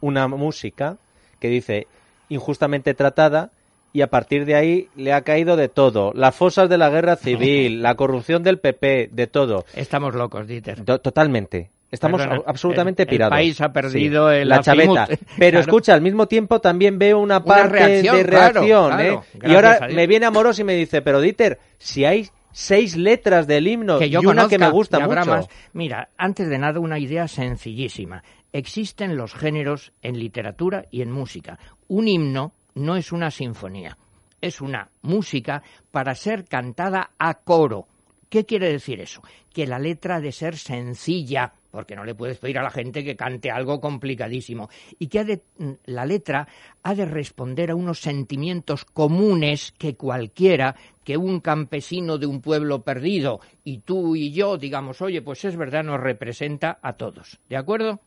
una 0.00 0.26
música 0.26 0.98
que 1.38 1.48
dice 1.48 1.86
injustamente 2.28 2.94
tratada 2.94 3.52
y 3.92 4.02
a 4.02 4.08
partir 4.08 4.44
de 4.44 4.54
ahí 4.54 4.88
le 4.96 5.12
ha 5.12 5.22
caído 5.22 5.56
de 5.56 5.68
todo. 5.68 6.12
Las 6.14 6.34
fosas 6.34 6.68
de 6.68 6.78
la 6.78 6.90
guerra 6.90 7.16
civil, 7.16 7.82
la 7.82 7.94
corrupción 7.94 8.42
del 8.42 8.58
PP, 8.58 9.10
de 9.12 9.26
todo. 9.26 9.64
Estamos 9.74 10.14
locos, 10.14 10.46
Dieter. 10.46 10.84
To- 10.84 11.00
Totalmente. 11.00 11.70
Estamos 11.90 12.20
Perdona, 12.20 12.42
absolutamente 12.46 13.04
el- 13.04 13.08
el 13.08 13.10
pirados. 13.10 13.30
país 13.32 13.60
ha 13.62 13.72
perdido 13.72 14.30
el 14.30 14.46
la 14.50 14.60
chaveta. 14.60 15.06
Pero 15.06 15.18
Claro. 15.38 15.58
escucha, 15.60 15.94
al 15.94 16.02
mismo 16.02 16.28
tiempo 16.28 16.60
también 16.60 16.98
veo 16.98 17.18
una 17.18 17.42
parte 17.42 17.68
reacción, 17.78 18.16
de 18.18 18.22
reacción. 18.24 18.90
claro. 18.92 19.24
¿eh? 19.34 19.38
Y 19.48 19.54
ahora 19.54 19.88
me 19.94 20.06
viene 20.06 20.26
Amoros 20.26 20.58
y 20.58 20.64
me 20.64 20.74
dice, 20.74 21.00
pero 21.00 21.22
Dieter, 21.22 21.58
si 21.78 22.04
hay 22.04 22.28
seis 22.52 22.94
letras 22.94 23.46
del 23.46 23.66
himno 23.68 23.98
que 23.98 24.10
yo 24.10 24.20
y 24.20 24.26
una 24.26 24.42
conozca, 24.42 24.48
que 24.50 24.58
me 24.58 24.68
gusta 24.70 25.00
mucho. 25.00 25.24
más. 25.30 25.48
Mira, 25.72 26.10
antes 26.18 26.50
de 26.50 26.58
nada 26.58 26.78
una 26.78 26.98
idea 26.98 27.26
sencillísima. 27.26 28.22
Existen 28.52 29.16
los 29.16 29.32
géneros 29.34 29.92
en 30.02 30.18
literatura 30.18 30.84
y 30.90 31.00
en 31.00 31.10
música. 31.10 31.58
Un 31.86 32.06
himno 32.08 32.52
no 32.78 32.96
es 32.96 33.12
una 33.12 33.30
sinfonía, 33.30 33.96
es 34.40 34.60
una 34.60 34.88
música 35.02 35.62
para 35.90 36.14
ser 36.14 36.44
cantada 36.44 37.10
a 37.18 37.34
coro. 37.34 37.86
¿Qué 38.28 38.44
quiere 38.44 38.70
decir 38.70 39.00
eso? 39.00 39.22
Que 39.52 39.66
la 39.66 39.78
letra 39.78 40.16
ha 40.16 40.20
de 40.20 40.32
ser 40.32 40.56
sencilla, 40.58 41.54
porque 41.70 41.96
no 41.96 42.04
le 42.04 42.14
puedes 42.14 42.38
pedir 42.38 42.58
a 42.58 42.62
la 42.62 42.70
gente 42.70 43.02
que 43.02 43.16
cante 43.16 43.50
algo 43.50 43.80
complicadísimo, 43.80 44.68
y 44.98 45.06
que 45.08 45.18
ha 45.20 45.24
de- 45.24 45.42
mm, 45.58 45.70
la 45.86 46.04
letra 46.04 46.46
ha 46.82 46.94
de 46.94 47.06
responder 47.06 47.70
a 47.70 47.74
unos 47.74 48.00
sentimientos 48.00 48.84
comunes 48.84 49.72
que 49.78 49.96
cualquiera, 49.96 50.76
que 51.04 51.16
un 51.16 51.40
campesino 51.40 52.18
de 52.18 52.26
un 52.26 52.42
pueblo 52.42 52.82
perdido 52.82 53.40
y 53.64 53.78
tú 53.78 54.14
y 54.14 54.30
yo 54.32 54.58
digamos, 54.58 55.00
oye, 55.00 55.22
pues 55.22 55.46
es 55.46 55.56
verdad, 55.56 55.82
nos 55.84 55.98
representa 56.00 56.78
a 56.82 56.92
todos. 56.92 57.38
¿De 57.48 57.56
acuerdo? 57.56 58.00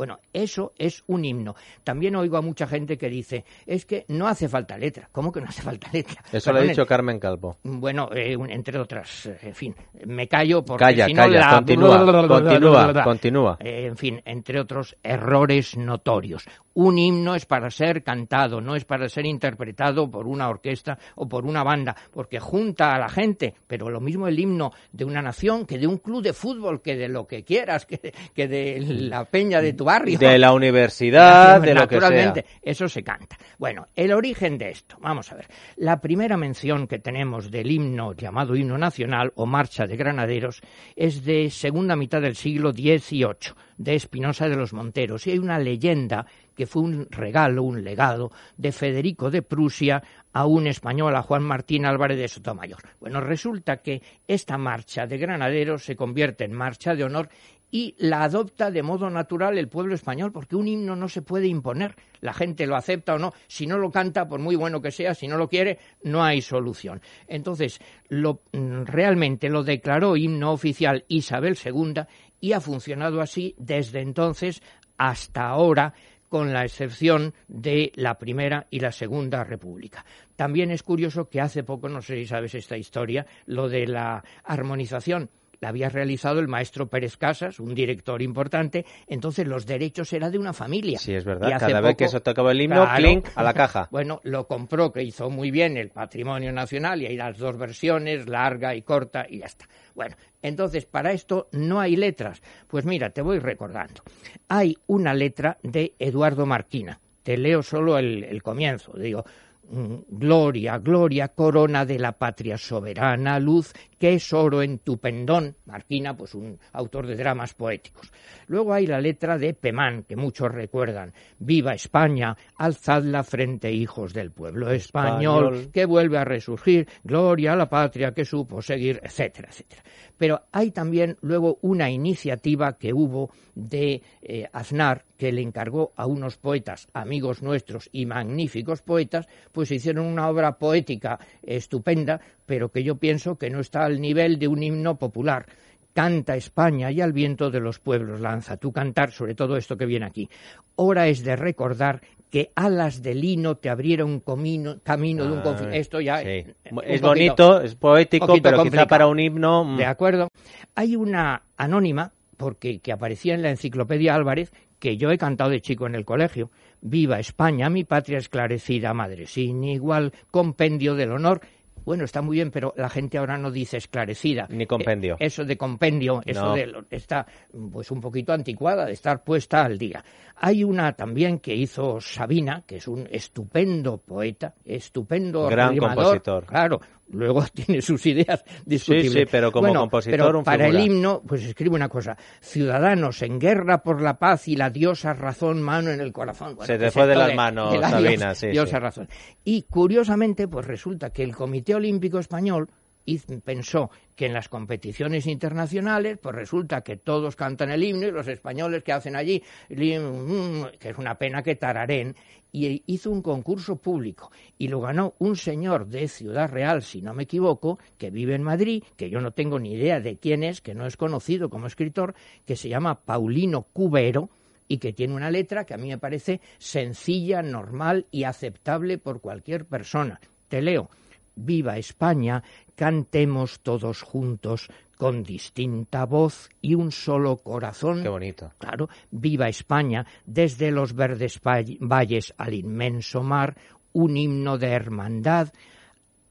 Bueno, 0.00 0.18
eso 0.32 0.72
es 0.78 1.04
un 1.08 1.26
himno. 1.26 1.54
También 1.84 2.16
oigo 2.16 2.38
a 2.38 2.40
mucha 2.40 2.66
gente 2.66 2.96
que 2.96 3.10
dice, 3.10 3.44
es 3.66 3.84
que 3.84 4.06
no 4.08 4.28
hace 4.28 4.48
falta 4.48 4.78
letra. 4.78 5.10
¿Cómo 5.12 5.30
que 5.30 5.42
no 5.42 5.48
hace 5.48 5.60
falta 5.60 5.90
letra? 5.92 6.24
Eso 6.32 6.54
lo 6.54 6.60
ha 6.60 6.62
dicho 6.62 6.86
Carmen 6.86 7.20
Calvo. 7.20 7.58
bueno, 7.64 8.08
eh, 8.14 8.34
entre 8.48 8.78
otras, 8.78 9.26
eh, 9.26 9.38
en 9.42 9.54
fin, 9.54 9.74
me 10.06 10.26
callo 10.26 10.64
porque 10.64 10.86
Calla, 10.86 11.04
si 11.04 11.12
no 11.12 11.22
calla, 11.22 11.40
la... 11.40 11.50
continúa, 11.50 12.28
continúa, 12.28 13.04
continúa. 13.04 13.56
Eh, 13.60 13.88
en 13.88 13.96
fin, 13.98 14.22
entre 14.24 14.58
otros 14.58 14.96
errores 15.02 15.76
notorios. 15.76 16.48
Un 16.82 16.96
himno 16.96 17.34
es 17.34 17.44
para 17.44 17.70
ser 17.70 18.02
cantado, 18.02 18.58
no 18.62 18.74
es 18.74 18.86
para 18.86 19.06
ser 19.10 19.26
interpretado 19.26 20.10
por 20.10 20.26
una 20.26 20.48
orquesta 20.48 20.98
o 21.16 21.28
por 21.28 21.44
una 21.44 21.62
banda, 21.62 21.94
porque 22.10 22.40
junta 22.40 22.94
a 22.94 22.98
la 22.98 23.10
gente, 23.10 23.52
pero 23.66 23.90
lo 23.90 24.00
mismo 24.00 24.26
el 24.26 24.38
himno 24.38 24.72
de 24.90 25.04
una 25.04 25.20
nación 25.20 25.66
que 25.66 25.76
de 25.76 25.86
un 25.86 25.98
club 25.98 26.22
de 26.22 26.32
fútbol, 26.32 26.80
que 26.80 26.96
de 26.96 27.10
lo 27.10 27.26
que 27.26 27.44
quieras, 27.44 27.84
que, 27.84 28.14
que 28.34 28.48
de 28.48 28.80
la 28.80 29.26
peña 29.26 29.60
de 29.60 29.74
tu 29.74 29.84
barrio. 29.84 30.18
De 30.18 30.38
la 30.38 30.54
universidad, 30.54 31.60
de 31.60 31.74
lo 31.74 31.86
que 31.86 31.98
sea. 31.98 32.08
Naturalmente, 32.08 32.46
eso 32.62 32.88
se 32.88 33.02
canta. 33.02 33.36
Bueno, 33.58 33.88
el 33.94 34.10
origen 34.10 34.56
de 34.56 34.70
esto, 34.70 34.96
vamos 35.00 35.30
a 35.32 35.34
ver. 35.34 35.48
La 35.76 36.00
primera 36.00 36.38
mención 36.38 36.86
que 36.86 36.98
tenemos 36.98 37.50
del 37.50 37.70
himno 37.70 38.14
llamado 38.14 38.56
himno 38.56 38.78
nacional 38.78 39.32
o 39.34 39.44
marcha 39.44 39.86
de 39.86 39.98
granaderos 39.98 40.62
es 40.96 41.26
de 41.26 41.50
segunda 41.50 41.94
mitad 41.94 42.22
del 42.22 42.36
siglo 42.36 42.72
XVIII, 42.72 43.52
de 43.80 43.94
Espinosa 43.94 44.46
de 44.46 44.56
los 44.56 44.74
Monteros. 44.74 45.26
Y 45.26 45.30
hay 45.30 45.38
una 45.38 45.58
leyenda 45.58 46.26
que 46.54 46.66
fue 46.66 46.82
un 46.82 47.06
regalo, 47.10 47.62
un 47.62 47.82
legado 47.82 48.30
de 48.58 48.72
Federico 48.72 49.30
de 49.30 49.40
Prusia 49.40 50.02
a 50.34 50.44
un 50.44 50.66
español, 50.66 51.16
a 51.16 51.22
Juan 51.22 51.42
Martín 51.42 51.86
Álvarez 51.86 52.18
de 52.18 52.28
Sotomayor. 52.28 52.80
Bueno, 53.00 53.22
resulta 53.22 53.78
que 53.78 54.02
esta 54.28 54.58
marcha 54.58 55.06
de 55.06 55.16
granaderos 55.16 55.82
se 55.82 55.96
convierte 55.96 56.44
en 56.44 56.52
marcha 56.52 56.94
de 56.94 57.04
honor 57.04 57.30
y 57.70 57.94
la 57.98 58.24
adopta 58.24 58.70
de 58.70 58.82
modo 58.82 59.08
natural 59.08 59.56
el 59.56 59.68
pueblo 59.68 59.94
español, 59.94 60.32
porque 60.32 60.56
un 60.56 60.68
himno 60.68 60.96
no 60.96 61.08
se 61.08 61.22
puede 61.22 61.46
imponer. 61.46 61.94
La 62.20 62.34
gente 62.34 62.66
lo 62.66 62.76
acepta 62.76 63.14
o 63.14 63.18
no. 63.18 63.32
Si 63.46 63.66
no 63.66 63.78
lo 63.78 63.90
canta, 63.90 64.28
por 64.28 64.40
muy 64.40 64.56
bueno 64.56 64.82
que 64.82 64.90
sea, 64.90 65.14
si 65.14 65.28
no 65.28 65.38
lo 65.38 65.48
quiere, 65.48 65.78
no 66.02 66.22
hay 66.22 66.42
solución. 66.42 67.00
Entonces, 67.28 67.80
lo, 68.08 68.42
mm, 68.52 68.82
realmente 68.84 69.48
lo 69.48 69.62
declaró 69.62 70.16
himno 70.16 70.52
oficial 70.52 71.04
Isabel 71.08 71.56
II 71.64 72.02
y 72.40 72.52
ha 72.52 72.60
funcionado 72.60 73.20
así 73.20 73.54
desde 73.58 74.00
entonces 74.00 74.62
hasta 74.96 75.48
ahora 75.48 75.94
con 76.28 76.52
la 76.52 76.64
excepción 76.64 77.34
de 77.48 77.90
la 77.96 78.18
Primera 78.18 78.66
y 78.70 78.80
la 78.80 78.92
Segunda 78.92 79.42
República. 79.42 80.04
También 80.36 80.70
es 80.70 80.82
curioso 80.82 81.28
que 81.28 81.40
hace 81.40 81.64
poco, 81.64 81.88
no 81.88 82.00
sé 82.02 82.16
si 82.16 82.26
sabes 82.26 82.54
esta 82.54 82.76
historia, 82.76 83.26
lo 83.46 83.68
de 83.68 83.86
la 83.86 84.22
armonización 84.44 85.28
la 85.60 85.68
había 85.68 85.88
realizado 85.90 86.40
el 86.40 86.48
maestro 86.48 86.88
Pérez 86.88 87.16
Casas, 87.16 87.60
un 87.60 87.74
director 87.74 88.22
importante, 88.22 88.86
entonces 89.06 89.46
los 89.46 89.66
derechos 89.66 90.12
eran 90.12 90.32
de 90.32 90.38
una 90.38 90.52
familia. 90.52 90.98
Sí, 90.98 91.14
es 91.14 91.24
verdad. 91.24 91.48
Y 91.48 91.58
Cada 91.58 91.80
vez 91.80 91.96
que 91.96 92.08
se 92.08 92.20
tocaba 92.20 92.52
el 92.52 92.62
himno, 92.62 92.82
Claro. 92.84 92.96
clink, 92.96 93.28
a 93.34 93.42
la 93.42 93.52
caja. 93.54 93.88
Bueno, 93.90 94.20
lo 94.24 94.46
compró, 94.46 94.90
que 94.92 95.02
hizo 95.02 95.28
muy 95.30 95.50
bien 95.50 95.76
el 95.76 95.90
Patrimonio 95.90 96.52
Nacional, 96.52 97.02
y 97.02 97.06
hay 97.06 97.16
las 97.16 97.36
dos 97.38 97.58
versiones, 97.58 98.26
larga 98.28 98.74
y 98.74 98.82
corta, 98.82 99.26
y 99.28 99.40
ya 99.40 99.46
está. 99.46 99.68
Bueno, 99.94 100.16
entonces, 100.42 100.86
para 100.86 101.12
esto 101.12 101.48
no 101.52 101.78
hay 101.80 101.96
letras. 101.96 102.40
Pues 102.66 102.86
mira, 102.86 103.10
te 103.10 103.20
voy 103.20 103.38
recordando. 103.38 104.02
Hay 104.48 104.78
una 104.86 105.12
letra 105.12 105.58
de 105.62 105.94
Eduardo 105.98 106.46
Marquina. 106.46 106.98
Te 107.22 107.36
leo 107.36 107.62
solo 107.62 107.98
el, 107.98 108.24
el 108.24 108.42
comienzo. 108.42 108.92
Digo, 108.96 109.24
Gloria, 109.72 110.78
gloria, 110.78 111.28
corona 111.28 111.84
de 111.84 111.98
la 111.98 112.12
patria 112.12 112.58
soberana, 112.58 113.38
luz 113.38 113.72
que 114.00 114.14
es 114.14 114.32
oro 114.32 114.62
en 114.62 114.78
tu 114.78 114.98
pendón. 114.98 115.54
Marquina, 115.66 116.16
pues 116.16 116.34
un 116.34 116.58
autor 116.72 117.06
de 117.06 117.16
dramas 117.16 117.54
poéticos. 117.54 118.10
Luego 118.46 118.72
hay 118.72 118.86
la 118.86 119.00
letra 119.00 119.38
de 119.38 119.52
Pemán, 119.52 120.04
que 120.04 120.16
muchos 120.16 120.50
recuerdan. 120.50 121.12
Viva 121.38 121.74
España, 121.74 122.34
alzad 122.56 123.04
la 123.04 123.22
frente, 123.22 123.70
hijos 123.70 124.14
del 124.14 124.32
pueblo 124.32 124.70
español, 124.70 125.54
Español. 125.54 125.70
que 125.72 125.84
vuelve 125.84 126.18
a 126.18 126.24
resurgir, 126.24 126.88
gloria 127.04 127.52
a 127.52 127.56
la 127.56 127.68
patria 127.68 128.12
que 128.12 128.24
supo 128.24 128.62
seguir, 128.62 129.00
etcétera, 129.04 129.50
etcétera. 129.50 129.82
Pero 130.16 130.42
hay 130.50 130.70
también 130.70 131.16
luego 131.20 131.58
una 131.60 131.90
iniciativa 131.90 132.76
que 132.78 132.92
hubo 132.92 133.30
de 133.54 134.02
eh, 134.22 134.48
Aznar, 134.52 135.04
que 135.18 135.32
le 135.32 135.42
encargó 135.42 135.92
a 135.96 136.06
unos 136.06 136.38
poetas, 136.38 136.88
amigos 136.94 137.42
nuestros 137.42 137.88
y 137.92 138.06
magníficos 138.06 138.80
poetas, 138.80 139.28
pues 139.52 139.59
hicieron 139.70 140.06
una 140.06 140.28
obra 140.28 140.52
poética 140.58 141.18
estupenda, 141.42 142.20
pero 142.46 142.70
que 142.70 142.82
yo 142.84 142.96
pienso 142.96 143.36
que 143.36 143.50
no 143.50 143.60
está 143.60 143.84
al 143.84 144.00
nivel 144.00 144.38
de 144.38 144.48
un 144.48 144.62
himno 144.62 144.96
popular. 144.96 145.46
Canta 145.92 146.36
España 146.36 146.92
y 146.92 147.00
al 147.00 147.12
viento 147.12 147.50
de 147.50 147.58
los 147.60 147.80
pueblos 147.80 148.20
lanza. 148.20 148.56
Tú 148.56 148.70
cantar 148.72 149.10
sobre 149.10 149.34
todo 149.34 149.56
esto 149.56 149.76
que 149.76 149.86
viene 149.86 150.06
aquí. 150.06 150.28
Hora 150.76 151.08
es 151.08 151.24
de 151.24 151.34
recordar 151.34 152.00
que 152.30 152.52
alas 152.54 153.02
de 153.02 153.14
lino 153.16 153.56
te 153.56 153.68
abrieron 153.68 154.20
comino- 154.20 154.78
camino 154.84 155.24
de 155.26 155.32
un 155.32 155.38
Ah, 155.40 155.42
conflicto. 155.42 155.74
Esto 155.74 156.00
ya 156.00 156.20
sí. 156.20 156.28
eh, 156.28 156.54
Es 156.64 156.72
poquito- 156.72 157.06
bonito, 157.08 157.60
es 157.60 157.74
poético, 157.74 158.26
pero 158.26 158.40
quizá 158.42 158.56
complicado. 158.56 158.88
para 158.88 159.06
un 159.08 159.18
himno... 159.18 159.64
mm, 159.64 159.76
¿De 159.78 159.84
acuerdo? 159.86 160.28
Hay 160.76 160.94
una 160.94 161.42
anónima, 161.56 162.12
porque 162.36 162.78
que 162.78 162.92
aparecía 162.92 163.34
en 163.34 163.42
la 163.42 163.50
enciclopedia 163.50 164.14
Álvarez, 164.14 164.52
que 164.78 164.96
yo 164.96 165.10
he 165.10 165.18
cantado 165.18 165.50
de 165.50 165.60
chico 165.60 165.86
en 165.88 165.96
el 165.96 166.04
colegio. 166.04 166.50
Viva 166.82 167.18
España, 167.18 167.68
mi 167.68 167.84
patria 167.84 168.18
esclarecida, 168.18 168.94
madre 168.94 169.26
sin 169.26 169.62
igual, 169.64 170.12
compendio 170.30 170.94
del 170.94 171.12
honor. 171.12 171.40
Bueno, 171.84 172.04
está 172.04 172.20
muy 172.20 172.36
bien, 172.36 172.50
pero 172.50 172.74
la 172.76 172.90
gente 172.90 173.16
ahora 173.18 173.38
no 173.38 173.50
dice 173.50 173.78
esclarecida. 173.78 174.46
Ni 174.50 174.66
compendio. 174.66 175.14
Eh, 175.14 175.26
Eso 175.26 175.44
de 175.44 175.56
compendio, 175.56 176.20
eso 176.26 176.44
No. 176.44 176.54
de 176.54 176.84
está 176.90 177.26
pues 177.72 177.90
un 177.90 178.00
poquito 178.00 178.32
anticuada, 178.32 178.84
de 178.84 178.92
estar 178.92 179.24
puesta 179.24 179.64
al 179.64 179.78
día. 179.78 180.04
Hay 180.36 180.62
una 180.62 180.92
también 180.92 181.38
que 181.38 181.54
hizo 181.54 182.00
Sabina, 182.00 182.62
que 182.66 182.76
es 182.76 182.86
un 182.86 183.08
estupendo 183.10 183.98
poeta, 183.98 184.54
estupendo 184.64 185.48
Gran 185.48 185.72
rimador, 185.74 185.94
compositor. 185.96 186.46
Claro, 186.46 186.80
luego 187.12 187.44
tiene 187.54 187.82
sus 187.82 188.04
ideas 188.06 188.44
discutibles. 188.64 189.12
Sí, 189.12 189.18
sí, 189.20 189.26
pero 189.30 189.52
como 189.52 189.68
Bueno, 189.68 189.80
compositor, 189.80 190.18
pero 190.26 190.38
un 190.38 190.44
para 190.44 190.64
figura. 190.66 190.82
el 190.82 190.86
himno, 190.90 191.22
pues 191.26 191.42
escribe 191.44 191.74
una 191.76 191.88
cosa: 191.88 192.16
Ciudadanos 192.40 193.22
en 193.22 193.38
guerra 193.38 193.82
por 193.82 194.00
la 194.02 194.18
paz 194.18 194.48
y 194.48 194.56
la 194.56 194.70
diosa 194.70 195.12
razón, 195.14 195.62
mano 195.62 195.90
en 195.90 196.00
el 196.00 196.12
corazón. 196.12 196.54
Bueno, 196.56 196.66
Se 196.66 196.78
te 196.78 196.86
que 196.86 196.90
fue 196.90 197.06
de 197.06 197.14
las 197.16 197.34
manos, 197.34 197.78
la 197.78 197.90
Sabina, 197.90 198.10
diosa- 198.10 198.34
sí, 198.34 198.46
diosa 198.48 198.76
sí. 198.76 198.82
razón. 198.82 199.08
Y 199.44 199.62
curiosamente, 199.62 200.48
pues 200.48 200.66
resulta 200.66 201.10
que 201.10 201.22
el 201.22 201.34
Comité 201.34 201.74
Olímpico 201.74 202.18
Español 202.18 202.68
hiz- 203.14 203.40
pensó 203.42 203.90
que 204.14 204.26
en 204.26 204.32
las 204.32 204.48
competiciones 204.48 205.26
internacionales, 205.26 206.18
pues 206.20 206.34
resulta 206.34 206.82
que 206.82 206.96
todos 206.96 207.36
cantan 207.36 207.70
el 207.70 207.82
himno 207.82 208.06
y 208.06 208.10
los 208.10 208.28
españoles 208.28 208.82
que 208.82 208.92
hacen 208.92 209.16
allí, 209.16 209.42
mm, 209.70 210.78
que 210.78 210.90
es 210.90 210.98
una 210.98 211.16
pena 211.16 211.42
que 211.42 211.56
tararen, 211.56 212.14
y 212.52 212.82
hizo 212.86 213.10
un 213.10 213.22
concurso 213.22 213.76
público 213.76 214.32
y 214.58 214.68
lo 214.68 214.80
ganó 214.80 215.14
un 215.18 215.36
señor 215.36 215.86
de 215.86 216.08
Ciudad 216.08 216.50
Real, 216.50 216.82
si 216.82 217.00
no 217.00 217.14
me 217.14 217.22
equivoco, 217.22 217.78
que 217.96 218.10
vive 218.10 218.34
en 218.34 218.42
Madrid, 218.42 218.82
que 218.96 219.08
yo 219.08 219.20
no 219.20 219.30
tengo 219.30 219.58
ni 219.58 219.74
idea 219.74 220.00
de 220.00 220.16
quién 220.16 220.42
es, 220.42 220.60
que 220.60 220.74
no 220.74 220.86
es 220.86 220.96
conocido 220.96 221.48
como 221.48 221.66
escritor, 221.68 222.14
que 222.46 222.56
se 222.56 222.68
llama 222.68 223.00
Paulino 223.04 223.62
Cubero, 223.72 224.30
y 224.66 224.78
que 224.78 224.92
tiene 224.92 225.14
una 225.14 225.32
letra 225.32 225.64
que 225.64 225.74
a 225.74 225.78
mí 225.78 225.88
me 225.88 225.98
parece 225.98 226.40
sencilla, 226.58 227.42
normal 227.42 228.06
y 228.12 228.22
aceptable 228.22 228.98
por 228.98 229.20
cualquier 229.20 229.64
persona. 229.64 230.20
Te 230.48 230.62
leo. 230.62 230.90
Viva 231.34 231.78
España, 231.78 232.42
cantemos 232.74 233.60
todos 233.60 234.02
juntos 234.02 234.68
con 234.96 235.22
distinta 235.22 236.04
voz 236.04 236.50
y 236.60 236.74
un 236.74 236.92
solo 236.92 237.38
corazón. 237.38 238.02
Qué 238.02 238.08
bonito. 238.08 238.52
Claro, 238.58 238.90
viva 239.10 239.48
España, 239.48 240.06
desde 240.26 240.70
los 240.70 240.94
verdes 240.94 241.40
valles 241.80 242.34
al 242.36 242.52
inmenso 242.52 243.22
mar, 243.22 243.56
un 243.92 244.16
himno 244.16 244.58
de 244.58 244.68
hermandad. 244.68 245.52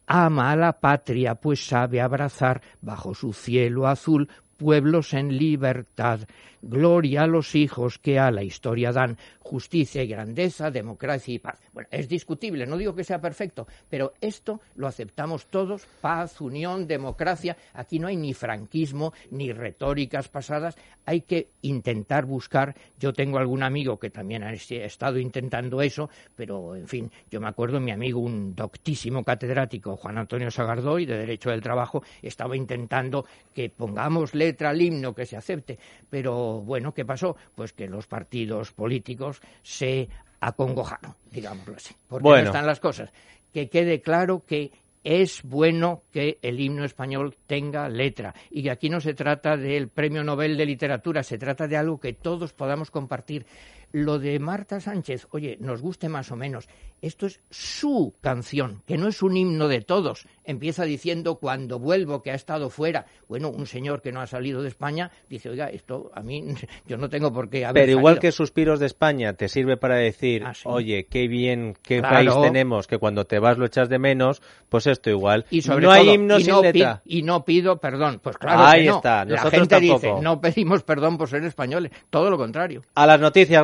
Ama 0.06 0.52
a 0.52 0.56
la 0.56 0.80
patria, 0.80 1.36
pues 1.36 1.66
sabe 1.66 2.00
abrazar 2.00 2.62
bajo 2.82 3.16
su 3.16 3.34
cielo 3.34 3.88
azul 3.88 4.30
pueblos 4.60 5.14
en 5.14 5.36
libertad. 5.38 6.20
Gloria 6.62 7.24
a 7.24 7.28
los 7.28 7.56
hijos 7.56 7.98
que 7.98 8.20
a 8.20 8.30
la 8.32 8.44
historia 8.44 8.92
dan 8.92 9.18
justicia 9.40 10.04
y 10.04 10.08
grandeza, 10.08 10.70
democracia 10.70 11.34
y 11.34 11.40
paz. 11.40 11.58
Bueno, 11.74 11.88
es 11.90 12.10
discutible, 12.10 12.68
no 12.68 12.76
digo 12.78 12.94
que 12.94 13.06
sea 13.06 13.22
perfecto, 13.22 13.66
pero 13.90 14.12
esto 14.20 14.60
lo 14.76 14.86
aceptamos 14.86 15.46
todos, 15.48 15.86
paz, 16.02 16.42
unión, 16.42 16.86
democracia. 16.86 17.56
Aquí 17.74 17.98
no 17.98 18.08
hay 18.10 18.18
ni 18.18 18.34
franquismo, 18.34 19.14
ni 19.32 19.54
retóricas 19.54 20.28
pasadas, 20.28 20.76
hay 21.06 21.22
que 21.22 21.48
intentar 21.62 22.26
buscar. 22.26 22.76
Yo 23.00 23.14
tengo 23.14 23.38
algún 23.38 23.64
amigo 23.64 23.98
que 23.98 24.10
también 24.10 24.44
ha 24.44 24.52
es- 24.52 24.70
ha 24.72 24.84
estado 24.84 25.18
intentando 25.18 25.82
eso, 25.82 26.10
pero 26.36 26.76
en 26.76 26.88
fin, 26.90 27.10
yo 27.32 27.40
me 27.40 27.48
acuerdo 27.48 27.80
mi 27.80 27.92
amigo, 27.92 28.20
un 28.20 28.54
doctísimo 28.54 29.24
catedrático, 29.24 29.96
Juan 29.96 30.18
Antonio 30.18 30.52
Sagardoy, 30.52 31.06
de 31.06 31.18
Derecho 31.18 31.50
del 31.52 31.62
Trabajo, 31.62 32.04
estaba 32.22 32.58
intentando 32.58 33.26
que 33.54 33.70
pongamos 33.70 34.36
letra 34.50 34.70
al 34.70 34.82
himno, 34.82 35.14
que 35.14 35.26
se 35.26 35.38
acepte. 35.38 35.78
Pero 36.10 36.62
bueno, 36.62 36.94
¿qué 36.94 37.06
pasó? 37.06 37.36
Pues 37.56 37.74
que 37.74 37.88
los 37.88 38.08
partidos 38.08 38.72
políticos 38.72 39.42
se 39.62 40.10
acongojaron, 40.40 41.14
digámoslo 41.32 41.76
así. 41.76 41.94
Porque 42.08 42.24
Bueno. 42.24 42.44
no 42.44 42.50
están 42.50 42.66
las 42.66 42.80
cosas. 42.80 43.12
Que 43.54 43.70
quede 43.70 44.02
claro 44.02 44.44
que 44.46 44.72
es 45.04 45.44
bueno 45.44 46.04
que 46.12 46.38
el 46.42 46.60
himno 46.60 46.84
español 46.84 47.36
tenga 47.48 47.88
letra 47.88 48.34
y 48.50 48.64
que 48.64 48.72
aquí 48.72 48.90
no 48.90 49.00
se 49.00 49.14
trata 49.14 49.56
del 49.56 49.88
Premio 49.88 50.24
Nobel 50.24 50.58
de 50.58 50.66
Literatura, 50.66 51.24
se 51.24 51.38
trata 51.38 51.68
de 51.68 51.78
algo 51.78 52.00
que 52.00 52.14
todos 52.14 52.54
podamos 52.54 52.92
compartir. 52.92 53.46
Lo 53.92 54.20
de 54.20 54.38
Marta 54.40 54.80
Sánchez, 54.80 55.28
oye, 55.32 55.58
nos 55.60 55.82
guste 55.82 56.10
más 56.10 56.32
o 56.32 56.36
menos, 56.36 56.68
esto 57.02 57.26
es 57.28 57.40
su 57.50 58.14
canción, 58.22 58.84
que 58.86 58.98
no 58.98 59.08
es 59.08 59.24
un 59.24 59.36
himno 59.38 59.68
de 59.68 59.82
todos. 59.82 60.28
Empieza 60.44 60.84
diciendo 60.84 61.36
cuando 61.36 61.80
vuelvo, 61.80 62.22
que 62.22 62.32
ha 62.32 62.36
estado 62.36 62.70
fuera. 62.70 63.06
Bueno, 63.28 63.50
un 63.50 63.66
señor 63.68 64.02
que 64.02 64.12
no 64.12 64.20
ha 64.22 64.28
salido 64.28 64.62
de 64.62 64.68
España 64.68 65.10
dice, 65.30 65.50
oiga, 65.50 65.68
esto 65.70 66.12
a 66.14 66.22
mí, 66.22 66.44
yo 66.88 66.98
no 66.98 67.10
tengo 67.10 67.32
por 67.32 67.50
qué 67.50 67.66
haber 67.66 67.84
Pero 67.84 67.92
igual 67.98 68.16
salido". 68.16 68.22
que 68.22 68.32
Suspiros 68.34 68.80
de 68.80 68.86
España 68.88 69.34
te 69.34 69.48
sirve 69.48 69.78
para 69.78 69.96
decir, 69.96 70.44
Ah, 70.46 70.54
sí. 70.54 70.64
oye, 70.66 71.08
qué 71.10 71.28
bien, 71.28 71.76
qué 71.82 72.00
Claro. 72.00 72.16
país 72.16 72.42
tenemos, 72.42 72.86
que 72.88 72.98
cuando 72.98 73.26
te 73.26 73.40
vas 73.40 73.58
lo 73.58 73.66
echas 73.66 73.88
de 73.90 73.98
menos, 74.00 74.42
pues 74.68 74.86
esto 74.88 75.10
igual. 75.10 75.46
Y 75.50 75.62
sobre 75.62 75.86
no 75.86 75.92
hay 75.92 76.04
todo, 76.06 76.14
himnos 76.16 76.42
y 76.42 76.44
sin 76.44 76.54
no, 76.54 76.62
letra. 76.62 77.02
y 77.06 77.22
no 77.24 77.46
pido 77.46 77.78
perdón. 77.78 78.20
Pues 78.22 78.38
claro 78.38 78.66
Ahí 78.66 78.84
que 78.84 78.90
no. 78.90 78.96
está, 78.98 79.26
La 79.26 79.50
gente 79.50 79.80
dice, 79.80 80.14
no 80.22 80.42
pedimos 80.42 80.84
perdón 80.84 81.18
por 81.18 81.30
ser 81.30 81.44
españoles. 81.46 81.92
Todo 82.10 82.30
lo 82.30 82.38
contrario. 82.38 82.84
A 82.96 83.06
las 83.06 83.20
noticias, 83.22 83.64